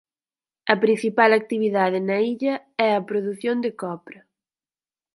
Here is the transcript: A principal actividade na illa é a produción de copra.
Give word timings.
A 0.73 0.75
principal 0.83 1.31
actividade 1.39 1.99
na 2.07 2.17
illa 2.33 2.55
é 2.87 2.89
a 2.95 3.05
produción 3.09 3.57
de 3.65 3.71
copra. 3.83 4.19